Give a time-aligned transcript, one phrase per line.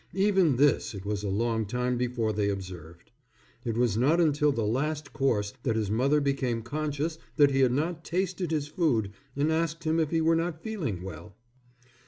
[0.15, 3.11] Even this it was a long time before they observed.
[3.63, 7.71] It was not until the last course that his mother became conscious that he had
[7.71, 11.35] not tasted his food and asked him if he were not feeling well.